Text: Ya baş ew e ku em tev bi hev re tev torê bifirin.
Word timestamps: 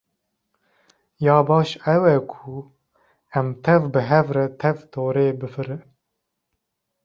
Ya 1.25 1.37
baş 1.47 1.69
ew 1.93 2.03
e 2.15 2.17
ku 2.31 2.55
em 3.37 3.47
tev 3.63 3.83
bi 3.93 4.01
hev 4.09 4.27
re 4.35 4.45
tev 4.59 4.77
torê 4.91 5.27
bifirin. 5.39 5.81